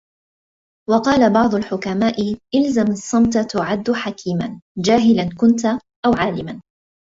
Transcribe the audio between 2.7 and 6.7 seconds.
الصَّمْتَ تُعَدُّ حَكِيمًا، جَاهِلًا كُنْتَ أَوْ عَالِمًا